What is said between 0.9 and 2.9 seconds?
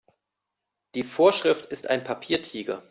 Die Vorschrift ist ein Papiertiger.